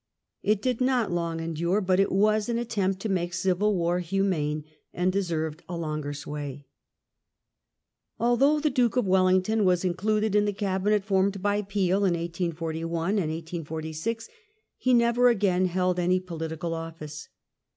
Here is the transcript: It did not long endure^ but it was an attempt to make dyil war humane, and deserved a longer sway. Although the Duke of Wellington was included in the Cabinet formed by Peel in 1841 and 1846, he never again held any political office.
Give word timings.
It 0.41 0.63
did 0.63 0.81
not 0.81 1.11
long 1.11 1.37
endure^ 1.37 1.85
but 1.85 1.99
it 1.99 2.11
was 2.11 2.49
an 2.49 2.57
attempt 2.57 3.01
to 3.01 3.07
make 3.09 3.33
dyil 3.33 3.71
war 3.71 3.99
humane, 3.99 4.63
and 4.91 5.11
deserved 5.13 5.61
a 5.69 5.77
longer 5.77 6.11
sway. 6.11 6.65
Although 8.19 8.59
the 8.59 8.71
Duke 8.71 8.97
of 8.97 9.05
Wellington 9.05 9.63
was 9.63 9.85
included 9.85 10.33
in 10.33 10.45
the 10.45 10.53
Cabinet 10.53 11.03
formed 11.03 11.43
by 11.43 11.61
Peel 11.61 11.97
in 11.97 12.13
1841 12.15 13.09
and 13.09 13.17
1846, 13.29 14.27
he 14.75 14.91
never 14.95 15.27
again 15.27 15.67
held 15.67 15.99
any 15.99 16.19
political 16.19 16.73
office. 16.73 17.29